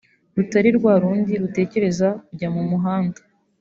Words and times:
rutari 0.35 0.69
rwa 0.77 0.93
rundi 1.01 1.31
rutekereza 1.41 2.07
kujya 2.25 2.47
mu 2.55 2.63
muhanda 2.69 3.19